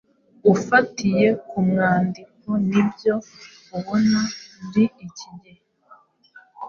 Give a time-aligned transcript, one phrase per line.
[0.53, 3.13] Ufatiye ku mwandiko n’ibyo
[3.77, 4.19] ubona
[4.59, 5.63] muri iki gihe,